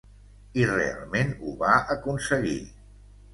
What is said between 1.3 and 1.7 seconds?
ho